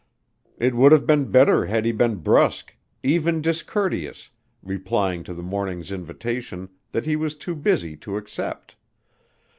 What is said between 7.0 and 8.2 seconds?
he was too busy to